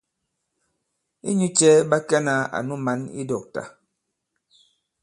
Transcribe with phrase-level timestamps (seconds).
[1.29, 3.61] Inyū cɛ̄ ɓa kɛnā ànu mǎn i dɔ̂kta?